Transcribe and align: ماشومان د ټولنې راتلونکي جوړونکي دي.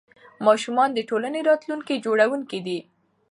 ماشومان 0.47 0.89
د 0.93 0.99
ټولنې 1.09 1.39
راتلونکي 1.49 1.95
جوړونکي 2.05 2.59
دي. 2.65 2.79